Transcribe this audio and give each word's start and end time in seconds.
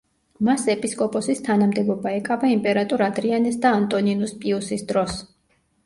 მას 0.47 0.63
ეპისკოპოსის 0.73 1.43
თანამდებობა 1.49 2.15
ეკავა 2.21 2.51
იმპერატორ 2.55 3.07
ადრიანეს 3.11 3.63
და 3.67 3.77
ანტონინუს 3.83 4.39
პიუსის 4.43 4.93
დროს. 4.95 5.21